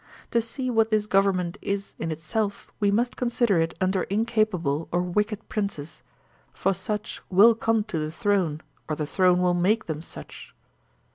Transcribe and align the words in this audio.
To 0.31 0.41
see 0.41 0.71
what 0.71 0.89
this 0.89 1.05
gov 1.05 1.25
ernment 1.25 1.57
is 1.61 1.93
in 1.99 2.09
itself, 2.09 2.71
we 2.79 2.89
must 2.89 3.15
consider 3.15 3.59
it 3.59 3.75
under 3.79 4.01
incapable 4.09 4.87
or 4.91 5.03
wicked 5.03 5.47
princes; 5.47 6.01
for 6.53 6.73
such 6.73 7.21
will 7.29 7.53
come 7.53 7.83
to 7.83 7.99
the 7.99 8.09
throne, 8.11 8.63
or 8.89 8.95
the 8.95 9.05
throne 9.05 9.43
will 9.43 9.53
make 9.53 9.85
them 9.85 10.01
such. 10.01 10.55